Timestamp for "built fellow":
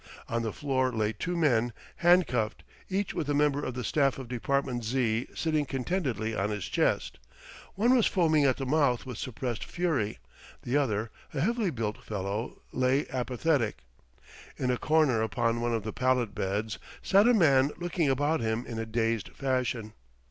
11.69-12.61